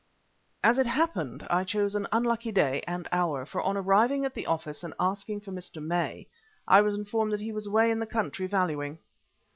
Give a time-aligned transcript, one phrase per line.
[0.63, 4.47] As it happened I chose an unlucky day and hour, for on arriving at the
[4.47, 5.79] office and asking for Mr.
[5.79, 6.25] May,
[6.67, 8.97] I was informed that he was away in the country valuing.